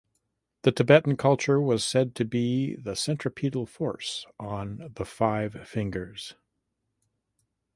[0.63, 6.33] The Tibetan culture was said to be the "centripetal force" on the "five fingers".